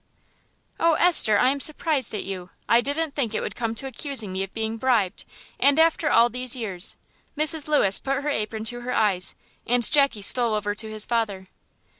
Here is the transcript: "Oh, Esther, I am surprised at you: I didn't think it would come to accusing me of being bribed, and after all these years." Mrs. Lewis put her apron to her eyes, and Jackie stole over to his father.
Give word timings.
"Oh, 0.79 0.93
Esther, 0.95 1.37
I 1.37 1.49
am 1.51 1.59
surprised 1.59 2.15
at 2.15 2.23
you: 2.23 2.49
I 2.67 2.81
didn't 2.81 3.13
think 3.13 3.35
it 3.35 3.41
would 3.41 3.55
come 3.55 3.75
to 3.75 3.85
accusing 3.85 4.33
me 4.33 4.41
of 4.41 4.51
being 4.51 4.77
bribed, 4.77 5.25
and 5.59 5.77
after 5.77 6.09
all 6.09 6.27
these 6.27 6.55
years." 6.55 6.95
Mrs. 7.37 7.67
Lewis 7.67 7.99
put 7.99 8.23
her 8.23 8.29
apron 8.29 8.63
to 8.63 8.81
her 8.81 8.95
eyes, 8.95 9.35
and 9.67 9.87
Jackie 9.91 10.23
stole 10.23 10.55
over 10.55 10.73
to 10.73 10.89
his 10.89 11.05
father. 11.05 11.49